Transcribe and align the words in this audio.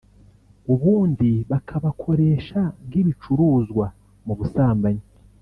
ubundi 0.73 1.31
bakabakoresha 1.51 2.61
nk’ibicuruzwa 2.87 3.85
mu 4.25 4.33
busambanyi” 4.39 5.03